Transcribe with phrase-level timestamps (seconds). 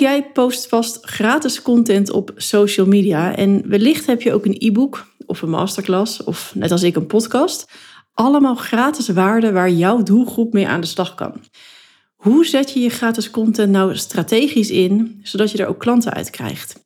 [0.00, 5.06] jij post vast gratis content op social media en wellicht heb je ook een e-book
[5.26, 7.70] of een masterclass of net als ik een podcast.
[8.12, 11.32] Allemaal gratis waarden waar jouw doelgroep mee aan de slag kan.
[12.16, 16.30] Hoe zet je je gratis content nou strategisch in, zodat je er ook klanten uit
[16.30, 16.84] krijgt?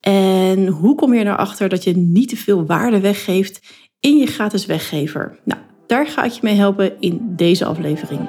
[0.00, 3.60] En hoe kom je erachter dat je niet te veel waarde weggeeft
[4.00, 5.38] in je gratis weggever?
[5.44, 8.28] Nou, daar ga ik je mee helpen in deze aflevering.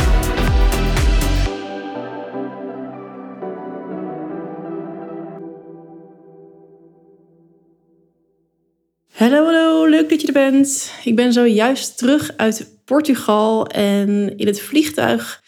[9.21, 10.93] Hallo, hallo, leuk dat je er bent.
[11.03, 15.43] Ik ben zojuist terug uit Portugal en in het vliegtuig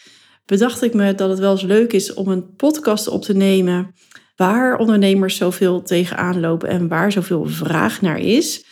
[0.46, 3.94] bedacht ik me dat het wel eens leuk is om een podcast op te nemen
[4.36, 8.64] waar ondernemers zoveel tegenaan lopen en waar zoveel vraag naar is.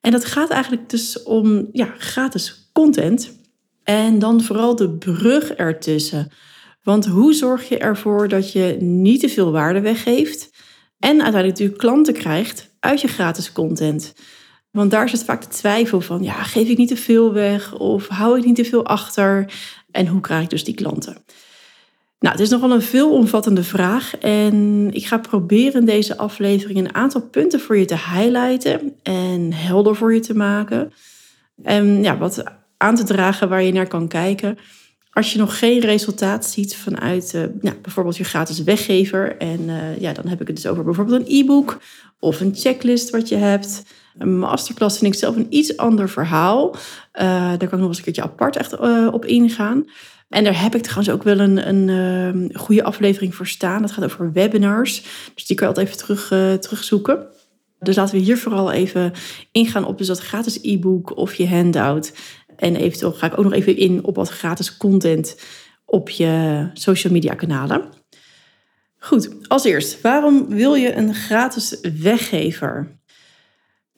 [0.00, 3.32] En dat gaat eigenlijk dus om ja, gratis content
[3.82, 6.32] en dan vooral de brug ertussen.
[6.82, 10.50] Want hoe zorg je ervoor dat je niet te veel waarde weggeeft
[10.98, 14.12] en uiteindelijk natuurlijk klanten krijgt uit je gratis content?
[14.70, 18.08] Want daar zit vaak de twijfel van, ja, geef ik niet te veel weg of
[18.08, 19.52] hou ik niet te veel achter?
[19.90, 21.16] En hoe krijg ik dus die klanten?
[22.20, 26.94] Nou, het is nogal een veelomvattende vraag en ik ga proberen in deze aflevering een
[26.94, 30.92] aantal punten voor je te highlighten en helder voor je te maken.
[31.62, 32.44] En ja, wat
[32.76, 34.58] aan te dragen waar je naar kan kijken.
[35.10, 39.36] Als je nog geen resultaat ziet vanuit uh, nou, bijvoorbeeld je gratis weggever.
[39.36, 41.78] En uh, ja, dan heb ik het dus over bijvoorbeeld een e-book
[42.18, 43.82] of een checklist wat je hebt.
[44.18, 46.70] Een masterclass vind ik zelf een iets ander verhaal.
[46.70, 46.78] Uh,
[47.32, 48.78] daar kan ik nog eens een keertje apart echt
[49.10, 49.84] op ingaan.
[50.28, 53.82] En daar heb ik trouwens ook wel een, een uh, goede aflevering voor staan.
[53.82, 55.02] Dat gaat over webinars.
[55.34, 56.28] Dus die kan je altijd even terug,
[56.60, 57.26] terugzoeken.
[57.78, 59.12] Dus laten we hier vooral even
[59.52, 62.12] ingaan op dus dat gratis e-book of je handout.
[62.56, 65.36] En eventueel ga ik ook nog even in op wat gratis content
[65.84, 67.84] op je social media kanalen.
[68.98, 72.99] Goed, als eerst, waarom wil je een gratis weggever?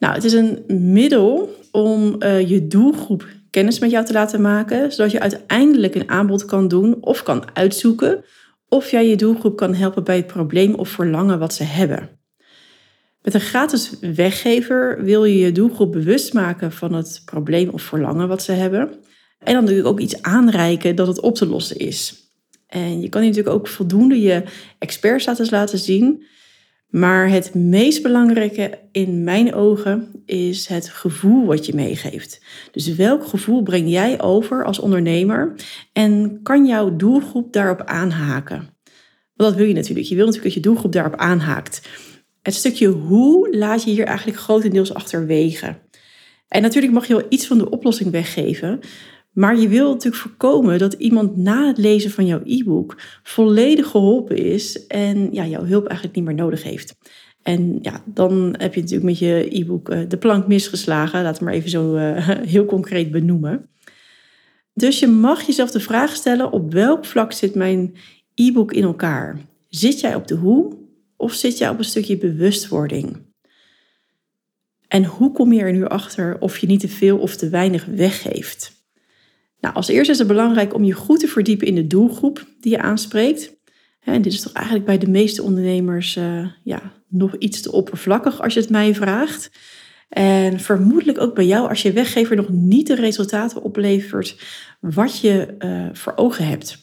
[0.03, 4.91] Nou, het is een middel om uh, je doelgroep kennis met jou te laten maken,
[4.91, 8.23] zodat je uiteindelijk een aanbod kan doen of kan uitzoeken
[8.69, 12.09] of jij je doelgroep kan helpen bij het probleem of verlangen wat ze hebben.
[13.21, 18.27] Met een gratis weggever wil je je doelgroep bewust maken van het probleem of verlangen
[18.27, 18.89] wat ze hebben.
[19.39, 22.13] En dan natuurlijk ook iets aanreiken dat het op te lossen is.
[22.67, 24.43] En je kan natuurlijk ook voldoende je
[24.79, 26.23] expertstatus laten zien,
[26.93, 32.41] maar het meest belangrijke in mijn ogen is het gevoel wat je meegeeft.
[32.71, 35.55] Dus welk gevoel breng jij over als ondernemer
[35.93, 38.57] en kan jouw doelgroep daarop aanhaken?
[39.33, 40.07] Want dat wil je natuurlijk.
[40.07, 41.89] Je wil natuurlijk dat je doelgroep daarop aanhaakt.
[42.41, 45.75] Het stukje hoe laat je hier eigenlijk grotendeels achterwege.
[46.47, 48.79] En natuurlijk mag je wel iets van de oplossing weggeven,
[49.33, 54.37] maar je wil natuurlijk voorkomen dat iemand na het lezen van jouw e-book volledig geholpen
[54.37, 56.95] is en ja, jouw hulp eigenlijk niet meer nodig heeft.
[57.41, 61.23] En ja, dan heb je natuurlijk met je e-book eh, de plank misgeslagen.
[61.23, 62.17] Laat het maar even zo uh,
[62.53, 63.69] heel concreet benoemen.
[64.73, 67.95] Dus je mag jezelf de vraag stellen: op welk vlak zit mijn
[68.35, 69.39] e-book in elkaar?
[69.69, 70.77] Zit jij op de hoe
[71.17, 73.17] of zit jij op een stukje bewustwording?
[74.87, 77.85] En hoe kom je er nu achter of je niet te veel of te weinig
[77.85, 78.72] weggeeft?
[79.63, 82.71] Nou, als eerste is het belangrijk om je goed te verdiepen in de doelgroep die
[82.71, 83.55] je aanspreekt.
[83.99, 88.41] En dit is toch eigenlijk bij de meeste ondernemers uh, ja, nog iets te oppervlakkig
[88.41, 89.51] als je het mij vraagt.
[90.09, 94.35] En vermoedelijk ook bij jou als je weggever nog niet de resultaten oplevert
[94.79, 96.82] wat je uh, voor ogen hebt.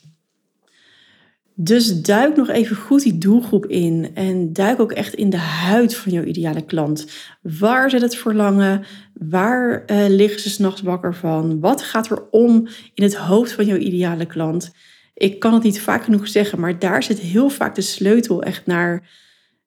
[1.63, 5.97] Dus duik nog even goed die doelgroep in en duik ook echt in de huid
[5.97, 7.07] van jouw ideale klant.
[7.43, 8.85] Waar zit het verlangen?
[9.15, 11.61] Waar uh, liggen ze s'nachts wakker van?
[11.61, 14.73] Wat gaat er om in het hoofd van jouw ideale klant?
[15.15, 18.67] Ik kan het niet vaak genoeg zeggen, maar daar zit heel vaak de sleutel echt
[18.67, 19.09] naar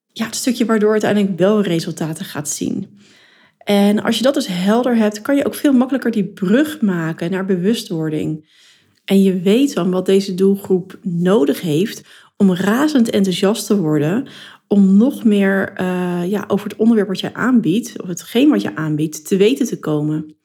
[0.08, 3.00] ja, het stukje waardoor uiteindelijk wel resultaten gaat zien.
[3.58, 7.32] En als je dat dus helder hebt, kan je ook veel makkelijker die brug maken
[7.32, 8.46] naar bewustwording.
[9.06, 12.04] En je weet dan wat deze doelgroep nodig heeft
[12.38, 14.28] om razend enthousiast te worden,
[14.68, 18.76] om nog meer uh, ja, over het onderwerp wat je aanbiedt, of hetgeen wat je
[18.76, 20.36] aanbiedt, te weten te komen.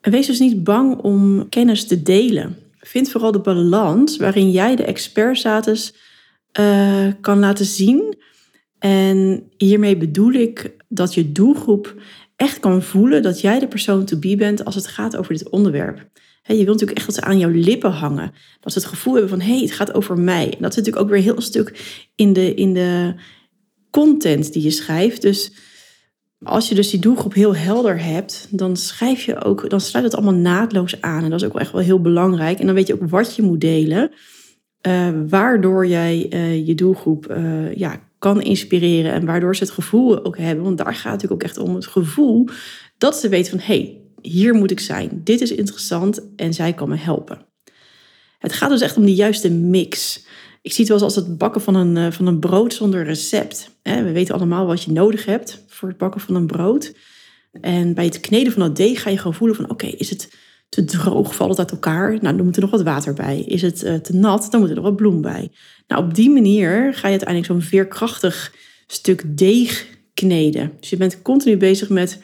[0.00, 2.56] En wees dus niet bang om kennis te delen.
[2.78, 5.94] Vind vooral de balans waarin jij de expertstatus
[6.60, 8.16] uh, kan laten zien
[8.78, 11.94] En hiermee bedoel ik dat je doelgroep
[12.36, 15.48] echt kan voelen dat jij de persoon to be bent als het gaat over dit
[15.48, 16.08] onderwerp.
[16.46, 18.32] Je wilt natuurlijk echt dat ze aan jouw lippen hangen.
[18.60, 20.44] Dat ze het gevoel hebben van hé, hey, het gaat over mij.
[20.44, 23.14] En dat zit natuurlijk ook weer heel stuk in de, in de
[23.90, 25.22] content die je schrijft.
[25.22, 25.52] Dus
[26.42, 30.14] als je dus die doelgroep heel helder hebt, dan schrijf je ook, dan sluit het
[30.14, 31.24] allemaal naadloos aan.
[31.24, 32.58] En dat is ook echt wel heel belangrijk.
[32.58, 34.10] En dan weet je ook wat je moet delen,
[34.86, 40.24] uh, waardoor jij uh, je doelgroep uh, ja, kan inspireren en waardoor ze het gevoel
[40.24, 40.64] ook hebben.
[40.64, 42.48] Want daar gaat het natuurlijk ook echt om het gevoel
[42.98, 45.20] dat ze weten van hé, hey, hier moet ik zijn.
[45.24, 47.46] Dit is interessant en zij kan me helpen.
[48.38, 50.24] Het gaat dus echt om die juiste mix.
[50.62, 53.70] Ik zie het wel als het bakken van een, eh, van een brood zonder recept.
[53.82, 56.94] We weten allemaal wat je nodig hebt voor het bakken van een brood.
[57.60, 60.30] En bij het kneden van dat deeg ga je gewoon voelen van oké, is het
[60.68, 62.18] te droog, valt het uit elkaar?
[62.20, 63.40] Nou, dan moet er nog wat water bij.
[63.40, 65.50] Is het uh, te nat, dan moet er nog wat bloem bij.
[65.86, 68.54] Nou, op die manier ga je uiteindelijk zo'n veerkrachtig
[68.86, 70.72] stuk deeg kneden.
[70.80, 72.18] Dus je bent continu bezig met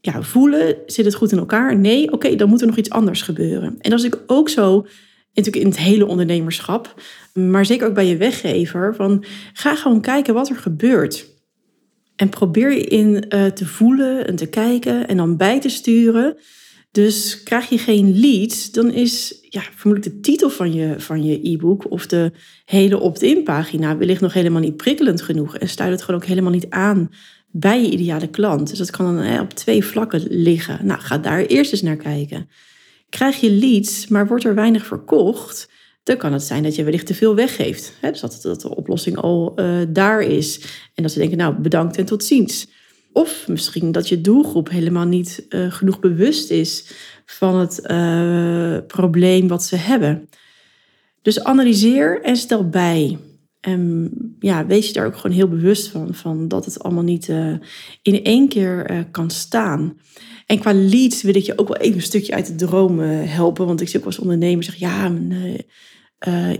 [0.00, 1.76] ja, voelen, zit het goed in elkaar?
[1.76, 3.76] Nee, oké, dan moet er nog iets anders gebeuren.
[3.80, 4.86] En dat is ook zo
[5.34, 7.02] natuurlijk in het hele ondernemerschap,
[7.34, 8.94] maar zeker ook bij je weggever.
[8.94, 11.26] Van, ga gewoon kijken wat er gebeurt.
[12.16, 16.36] En probeer je in uh, te voelen en te kijken en dan bij te sturen.
[16.90, 21.48] Dus krijg je geen leads, dan is ja, vermoedelijk de titel van je, van je
[21.48, 22.32] e-book of de
[22.64, 25.56] hele opt-in pagina wellicht nog helemaal niet prikkelend genoeg.
[25.56, 27.10] En sluit het gewoon ook helemaal niet aan
[27.50, 28.68] bij je ideale klant.
[28.68, 30.86] Dus dat kan dan op twee vlakken liggen.
[30.86, 32.48] Nou, ga daar eerst eens naar kijken.
[33.08, 35.70] Krijg je leads, maar wordt er weinig verkocht,
[36.02, 37.92] dan kan het zijn dat je wellicht te veel weggeeft.
[38.00, 40.60] Dus dat, de oplossing al uh, daar is.
[40.94, 42.68] En dat ze denken, nou, bedankt en tot ziens.
[43.12, 46.84] Of misschien dat je doelgroep helemaal niet uh, genoeg bewust is
[47.26, 50.28] van het uh, probleem wat ze hebben.
[51.22, 53.18] Dus analyseer en stel bij.
[53.60, 57.28] En ja, wees je daar ook gewoon heel bewust van, van dat het allemaal niet
[57.28, 57.54] uh,
[58.02, 59.98] in één keer kan staan.
[60.46, 63.66] En qua leads wil ik je ook wel even een stukje uit de droom helpen.
[63.66, 65.64] Want ik zie ook als ondernemer zeggen, ja, mijn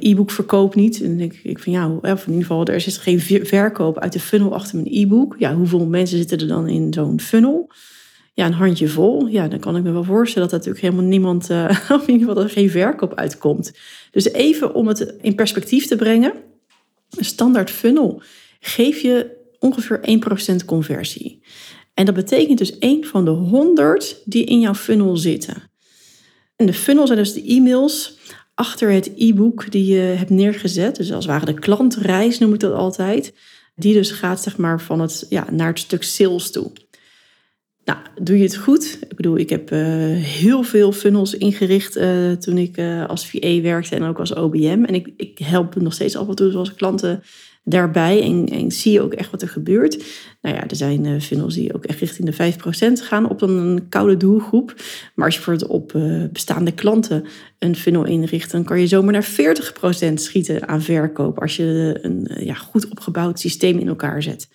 [0.01, 1.01] e-book verkoopt niet.
[1.01, 4.13] En dan denk ik van ja, of in ieder geval, er is geen verkoop uit
[4.13, 5.37] de funnel achter mijn e-book.
[5.39, 7.71] Ja, hoeveel mensen zitten er dan in zo'n funnel?
[8.35, 9.27] Ja, een handje vol.
[9.27, 11.51] Ja, dan kan ik me wel voorstellen dat natuurlijk helemaal niemand,
[11.91, 13.73] of in ieder geval er geen verkoop uitkomt.
[14.11, 16.33] Dus even om het in perspectief te brengen.
[17.17, 18.23] Een standaard funnel
[18.61, 20.01] geef je ongeveer
[20.63, 21.43] 1% conversie.
[21.95, 25.63] En dat betekent dus één van de 100 die in jouw funnel zitten.
[26.57, 28.19] En de funnel zijn dus de e-mails
[28.55, 30.97] achter het e-book die je hebt neergezet.
[30.97, 33.35] Dus als het ware de klantreis noem ik dat altijd.
[33.75, 36.73] Die dus gaat zeg maar van het, ja, naar het stuk sales toe.
[37.91, 38.99] Nou, doe je het goed?
[39.09, 39.79] Ik bedoel, ik heb uh,
[40.17, 44.85] heel veel funnels ingericht uh, toen ik uh, als VA werkte en ook als OBM.
[44.87, 47.23] En ik, ik help nog steeds af en toe zoals klanten
[47.65, 50.05] daarbij en, en zie ook echt wat er gebeurt.
[50.43, 52.53] Nou ja, er zijn funnels die ook echt richting de
[53.03, 54.75] 5% gaan op een koude doelgroep.
[55.15, 55.93] Maar als je voor het op
[56.33, 57.25] bestaande klanten
[57.59, 59.31] een funnel inricht, dan kan je zomaar naar
[60.11, 64.49] 40% schieten aan verkoop als je een ja, goed opgebouwd systeem in elkaar zet.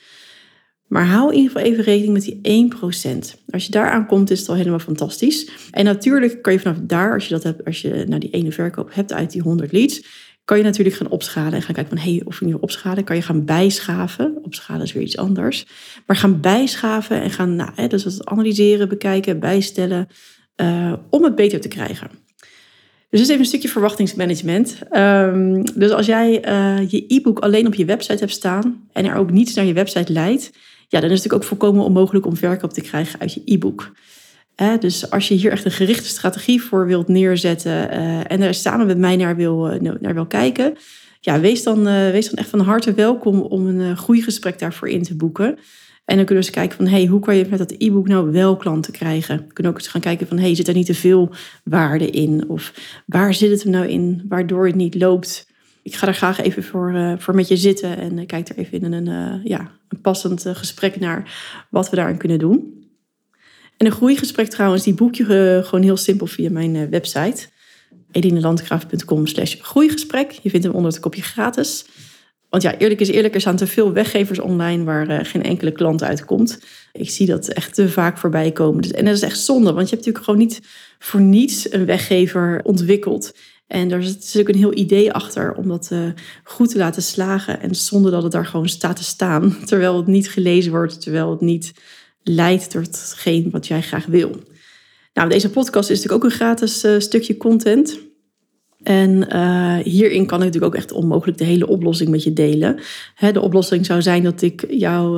[0.88, 3.42] Maar hou in ieder geval even rekening met die 1%.
[3.50, 5.50] Als je daar aankomt, is het al helemaal fantastisch.
[5.72, 8.52] En natuurlijk kan je vanaf daar, als je dat hebt, als je nou die ene
[8.52, 10.04] verkoop hebt uit die 100 leads,
[10.46, 13.04] kan je natuurlijk gaan opschalen en gaan kijken van hé, hey, of je nu opschalen,
[13.04, 14.38] kan je gaan bijschaven.
[14.42, 15.66] Opschalen is weer iets anders.
[16.06, 20.08] Maar gaan bijschaven en gaan nou, hè, dus dat analyseren, bekijken, bijstellen,
[20.62, 22.10] uh, om het beter te krijgen.
[23.10, 24.80] Dus dit is even een stukje verwachtingsmanagement.
[24.92, 29.16] Um, dus als jij uh, je e-book alleen op je website hebt staan en er
[29.16, 30.52] ook niets naar je website leidt,
[31.00, 33.92] dan is het natuurlijk ook volkomen onmogelijk om verkoop te krijgen uit je e-book
[34.80, 38.86] dus als je hier echt een gerichte strategie voor wilt neerzetten uh, en er samen
[38.86, 40.74] met mij naar wil, uh, naar wil kijken,
[41.20, 45.04] ja, wees, dan, uh, wees dan echt van harte welkom om een groeigesprek daarvoor in
[45.04, 45.58] te boeken.
[46.06, 48.32] En dan kunnen we eens kijken van, hey, hoe kan je met dat e-book nou
[48.32, 49.38] wel klanten krijgen?
[49.38, 51.30] We kunnen ook eens gaan kijken van, hey, zit er niet te veel
[51.64, 52.50] waarde in?
[52.50, 52.74] Of
[53.06, 55.48] waar zit het nou in, waardoor het niet loopt?
[55.86, 58.94] Ik ga er graag even voor, voor met je zitten en kijk er even in
[58.94, 61.38] een, ja, een passend gesprek naar
[61.70, 62.76] wat we daarin kunnen doen.
[63.78, 67.48] En een groeigesprek trouwens, die boek je gewoon heel simpel via mijn eh, website.
[68.12, 70.32] edinelandgraaf.com slash groeigesprek.
[70.32, 71.86] Je vindt hem onder het kopje gratis.
[72.50, 76.04] Want ja, eerlijk is eerlijk, er staan te veel weggevers online waar geen enkele klant
[76.04, 76.60] uitkomt.
[76.92, 78.82] Ik zie dat echt te vaak voorbij komen.
[78.82, 80.62] Dus, en dat is echt zonde, want je hebt natuurlijk gewoon niet
[81.00, 83.34] voor niets een weggever ontwikkeld.
[83.68, 86.00] En daar zit natuurlijk een heel idee achter om dat uh,
[86.44, 87.62] goed te laten slagen.
[87.62, 91.32] En zonder dat het daar gewoon staat te staan, terwijl het niet gelezen wordt, terwijl
[91.32, 91.74] het niet
[92.24, 94.32] leidt tot hetgeen wat jij graag wil.
[95.14, 98.00] Nou, deze podcast is natuurlijk ook een gratis uh, stukje content.
[98.84, 102.80] En uh, hierin kan ik natuurlijk ook echt onmogelijk de hele oplossing met je delen.
[103.16, 105.18] Hè, de oplossing zou zijn dat ik jou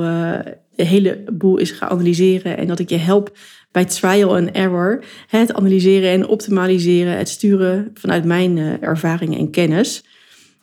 [0.78, 3.36] de hele boel eens ga analyseren en dat ik je help
[3.70, 5.04] bij trial and error.
[5.26, 10.04] Het analyseren en optimaliseren, het sturen vanuit mijn uh, ervaring en kennis.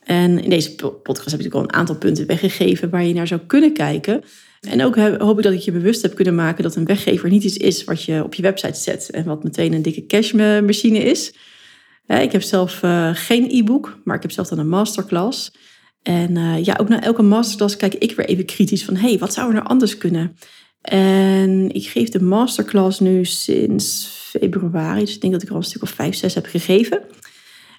[0.02, 3.40] En in deze podcast heb ik al een aantal punten weggegeven waar je naar zou
[3.46, 4.22] kunnen kijken.
[4.60, 7.44] En ook hoop ik dat ik je bewust heb kunnen maken dat een weggever niet
[7.44, 11.34] iets is wat je op je website zet en wat meteen een dikke cashmachine is.
[12.06, 15.52] Ik heb zelf uh, geen e-book, maar ik heb zelf dan een masterclass.
[16.02, 19.32] En uh, ja, ook na elke masterclass kijk ik weer even kritisch van, hey, wat
[19.32, 20.36] zou er nou anders kunnen?
[20.80, 25.62] En ik geef de masterclass nu sinds februari, dus ik denk dat ik al een
[25.62, 27.02] stuk of vijf, zes heb gegeven.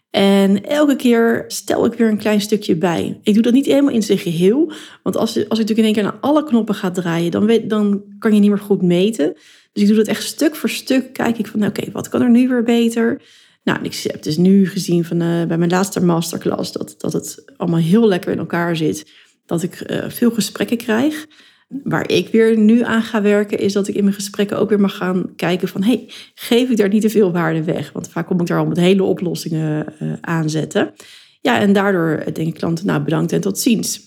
[0.09, 3.19] En elke keer stel ik weer een klein stukje bij.
[3.23, 4.71] Ik doe dat niet helemaal in zijn geheel.
[5.03, 7.69] Want als, als ik natuurlijk in één keer naar alle knoppen ga draaien, dan, weet,
[7.69, 9.33] dan kan je niet meer goed meten.
[9.73, 11.13] Dus ik doe dat echt stuk voor stuk.
[11.13, 13.21] Kijk ik van, oké, wat kan er nu weer beter?
[13.63, 17.43] Nou, ik heb dus nu gezien van, uh, bij mijn laatste masterclass dat, dat het
[17.57, 19.11] allemaal heel lekker in elkaar zit.
[19.45, 21.25] Dat ik uh, veel gesprekken krijg.
[21.67, 24.79] Waar ik weer nu aan ga werken, is dat ik in mijn gesprekken ook weer
[24.79, 27.91] mag gaan kijken van, hey, geef ik daar niet te veel waarde weg?
[27.91, 30.93] Want vaak kom ik daar al met hele oplossingen uh, aanzetten.
[31.41, 34.01] Ja, en daardoor denk ik klanten, nou bedankt en tot ziens.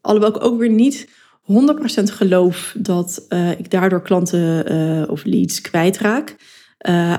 [0.00, 1.08] Alhoewel ik ook weer niet
[1.42, 1.52] 100%
[2.04, 6.36] geloof dat uh, ik daardoor klanten of leads kwijtraak.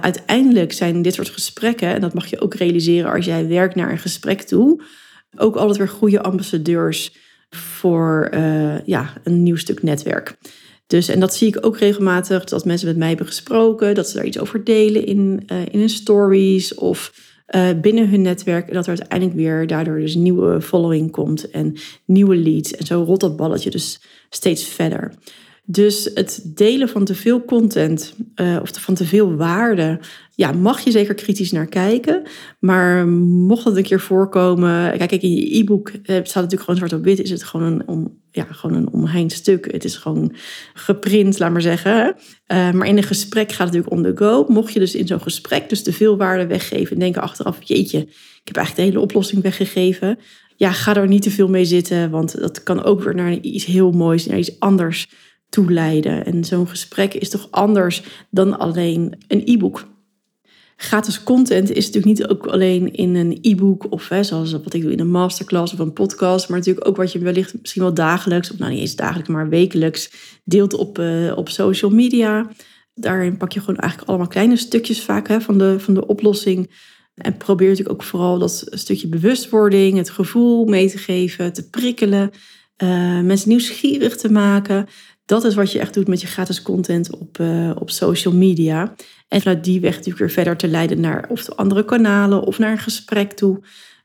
[0.02, 3.92] Uiteindelijk zijn dit soort gesprekken, en dat mag je ook realiseren als jij werkt naar
[3.92, 4.84] een gesprek toe,
[5.38, 7.23] ook altijd weer goede ambassadeurs
[7.56, 10.38] voor uh, ja, een nieuw stuk netwerk.
[10.88, 14.16] Dus, en dat zie ik ook regelmatig, dat mensen met mij hebben gesproken, dat ze
[14.16, 17.32] daar iets over delen in, uh, in hun stories of
[17.82, 18.68] binnen hun netwerk.
[18.68, 22.72] En dat er uiteindelijk weer daardoor dus nieuwe following komt en nieuwe leads.
[22.72, 25.14] En zo rolt dat balletje dus steeds verder.
[25.66, 30.00] Dus het delen van te veel content uh, of van te veel waarde,
[30.36, 32.22] ja, mag je zeker kritisch naar kijken.
[32.60, 36.94] Maar mocht het een keer voorkomen, kijk, in je e-book uh, staat natuurlijk gewoon zwart
[36.94, 39.72] op wit, is het gewoon een, om, ja, gewoon een omheind stuk.
[39.72, 40.36] Het is gewoon
[40.74, 42.16] geprint, laat maar zeggen.
[42.48, 44.46] Uh, maar in een gesprek gaat het natuurlijk on the go.
[44.48, 48.00] Mocht je dus in zo'n gesprek dus te veel waarde weggeven en denken achteraf, jeetje,
[48.00, 50.20] ik heb eigenlijk de hele oplossing weggegeven.
[50.56, 53.66] Ja, ga er niet te veel mee zitten, want dat kan ook weer naar iets
[53.66, 55.08] heel moois, naar iets anders
[55.54, 56.26] toeleiden.
[56.26, 59.88] En zo'n gesprek is toch anders dan alleen een e-book.
[60.76, 64.82] Gratis content is natuurlijk niet ook alleen in een e-book of hè, zoals wat ik
[64.82, 67.94] doe in een masterclass of een podcast, maar natuurlijk ook wat je wellicht misschien wel
[67.94, 70.12] dagelijks, of nou niet eens dagelijks, maar wekelijks
[70.44, 72.50] deelt op, uh, op social media.
[72.94, 76.72] Daarin pak je gewoon eigenlijk allemaal kleine stukjes vaak hè, van, de, van de oplossing.
[77.16, 82.32] En probeer natuurlijk ook vooral dat stukje bewustwording, het gevoel mee te geven, te prikkelen,
[82.84, 84.88] uh, mensen nieuwsgierig te maken.
[85.26, 88.94] Dat is wat je echt doet met je gratis content op, uh, op social media.
[89.28, 92.72] En vanuit die weg natuurlijk weer verder te leiden naar of andere kanalen of naar
[92.72, 93.60] een gesprek toe.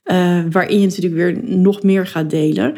[0.05, 2.77] Uh, waarin je natuurlijk weer nog meer gaat delen.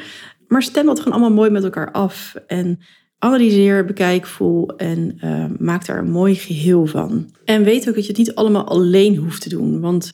[0.49, 2.35] Maar stem dat gewoon allemaal mooi met elkaar af.
[2.47, 2.79] En
[3.19, 7.35] analyseer, bekijk, voel en uh, maak daar een mooi geheel van.
[7.45, 9.81] En weet ook dat je het niet allemaal alleen hoeft te doen.
[9.81, 10.11] Want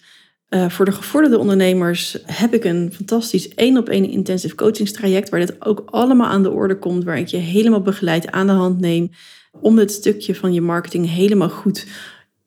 [0.50, 5.40] uh, voor de gevorderde ondernemers heb ik een fantastisch één op één intensive coachingstraject waar
[5.40, 8.80] dit ook allemaal aan de orde komt, waar ik je helemaal begeleid aan de hand
[8.80, 9.10] neem
[9.60, 11.86] om het stukje van je marketing helemaal goed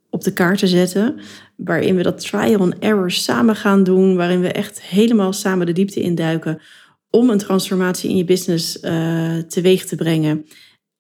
[0.10, 1.20] op de kaart te zetten.
[1.56, 5.72] Waarin we dat trial and error samen gaan doen, waarin we echt helemaal samen de
[5.72, 6.62] diepte induiken
[7.10, 10.46] om een transformatie in je business uh, teweeg te brengen.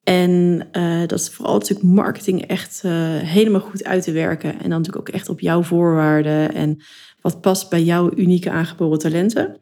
[0.03, 4.51] En uh, dat is vooral natuurlijk marketing echt uh, helemaal goed uit te werken.
[4.51, 6.81] En dan natuurlijk ook echt op jouw voorwaarden en
[7.21, 9.57] wat past bij jouw unieke aangeboren talenten.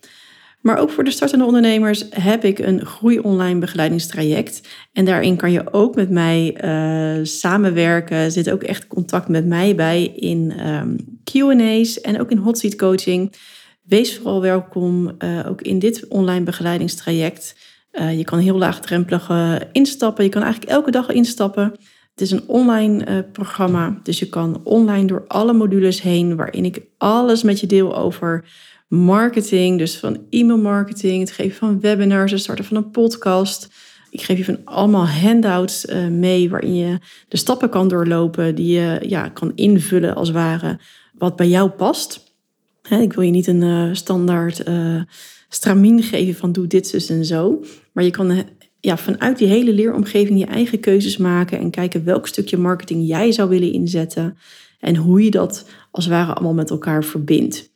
[0.61, 4.67] Maar ook voor de startende ondernemers heb ik een groei online begeleidingstraject.
[4.93, 8.31] En daarin kan je ook met mij uh, samenwerken.
[8.31, 12.75] Zit ook echt contact met mij bij in um, QA's en ook in hot seat
[12.75, 13.33] coaching.
[13.81, 17.55] Wees vooral welkom ook in dit online begeleidingstraject.
[17.99, 20.23] Uh, je kan heel laagdrempelig uh, instappen.
[20.23, 21.63] Je kan eigenlijk elke dag instappen.
[22.11, 26.65] Het is een online uh, programma, dus je kan online door alle modules heen, waarin
[26.65, 28.45] ik alles met je deel over
[28.87, 29.77] marketing.
[29.77, 33.69] Dus van e-mail marketing, het geven van webinars, het starten van een podcast.
[34.09, 38.99] Ik geef je van allemaal handouts mee waarin je de stappen kan doorlopen, die je
[39.07, 40.79] ja, kan invullen als ware,
[41.13, 42.35] wat bij jou past.
[42.89, 44.63] Ik wil je niet een standaard
[45.49, 47.63] stramien geven van doe dit, zus en zo.
[47.91, 48.43] Maar je kan
[48.79, 53.31] ja, vanuit die hele leeromgeving je eigen keuzes maken en kijken welk stukje marketing jij
[53.31, 54.37] zou willen inzetten
[54.79, 57.69] en hoe je dat als het ware allemaal met elkaar verbindt.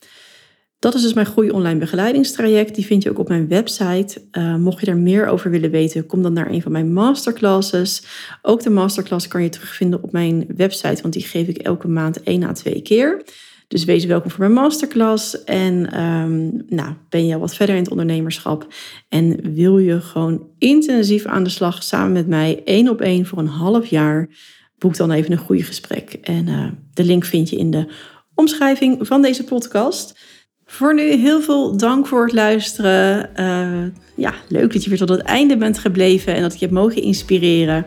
[0.79, 2.75] Dat is dus mijn Groei Online begeleidingstraject.
[2.75, 4.21] Die vind je ook op mijn website.
[4.31, 8.03] Uh, mocht je daar meer over willen weten, kom dan naar een van mijn masterclasses.
[8.41, 12.23] Ook de masterclass kan je terugvinden op mijn website, want die geef ik elke maand
[12.23, 13.23] één à twee keer.
[13.71, 15.43] Dus wees welkom voor mijn masterclass.
[15.43, 18.67] En um, nou, ben je wat verder in het ondernemerschap
[19.09, 23.37] en wil je gewoon intensief aan de slag samen met mij, één op één voor
[23.37, 24.29] een half jaar,
[24.77, 26.13] boek dan even een goede gesprek.
[26.21, 27.93] En uh, de link vind je in de
[28.35, 30.19] omschrijving van deze podcast.
[30.65, 33.29] Voor nu heel veel dank voor het luisteren.
[33.35, 36.65] Uh, ja, leuk dat je weer tot het einde bent gebleven en dat ik je
[36.65, 37.85] hebt mogen inspireren.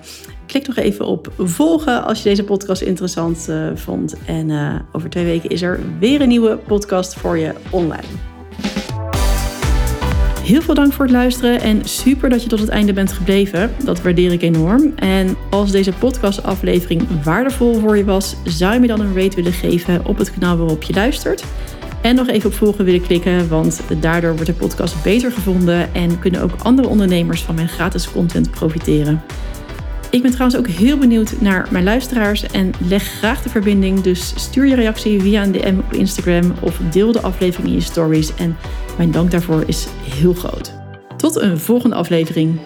[0.54, 4.14] Klik nog even op volgen als je deze podcast interessant uh, vond.
[4.26, 8.02] En uh, over twee weken is er weer een nieuwe podcast voor je online.
[10.42, 13.70] Heel veel dank voor het luisteren en super dat je tot het einde bent gebleven.
[13.84, 14.92] Dat waardeer ik enorm.
[14.96, 19.52] En als deze podcastaflevering waardevol voor je was, zou je me dan een rate willen
[19.52, 21.44] geven op het kanaal waarop je luistert.
[22.02, 26.18] En nog even op volgen willen klikken, want daardoor wordt de podcast beter gevonden en
[26.18, 29.22] kunnen ook andere ondernemers van mijn gratis content profiteren.
[30.14, 34.00] Ik ben trouwens ook heel benieuwd naar mijn luisteraars en leg graag de verbinding.
[34.00, 37.80] Dus stuur je reactie via een DM op Instagram of deel de aflevering in je
[37.80, 38.34] stories.
[38.34, 38.56] En
[38.96, 40.74] mijn dank daarvoor is heel groot.
[41.16, 42.58] Tot een volgende aflevering.